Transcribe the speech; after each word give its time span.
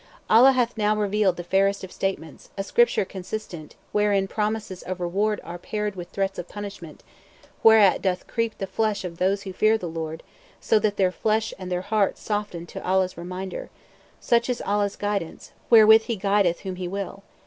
P: 0.01 0.05
Allah 0.31 0.53
hath 0.53 0.77
(now) 0.79 0.95
revealed 0.95 1.35
the 1.37 1.43
fairest 1.43 1.83
of 1.83 1.91
statements, 1.91 2.49
a 2.57 2.63
Scripture 2.63 3.05
consistent, 3.05 3.75
(wherein 3.91 4.27
promises 4.27 4.81
of 4.81 4.99
reward 4.99 5.39
are) 5.43 5.59
paired 5.59 5.95
(with 5.95 6.09
threats 6.09 6.39
of 6.39 6.47
punishment), 6.49 7.03
whereat 7.61 8.01
doth 8.01 8.25
creep 8.25 8.57
the 8.57 8.65
flesh 8.65 9.03
of 9.05 9.19
those 9.19 9.43
who 9.43 9.53
fear 9.53 9.77
their 9.77 9.87
Lord, 9.87 10.23
so 10.59 10.79
that 10.79 10.97
their 10.97 11.11
flesh 11.11 11.53
and 11.59 11.71
their 11.71 11.81
hearts 11.83 12.19
soften 12.19 12.65
to 12.65 12.83
Allah's 12.83 13.15
reminder. 13.15 13.69
Such 14.19 14.49
is 14.49 14.59
Allah's 14.65 14.95
guidance, 14.95 15.51
wherewith 15.69 16.05
He 16.05 16.15
guideth 16.15 16.61
whom 16.61 16.77
He 16.77 16.87
will. 16.87 17.21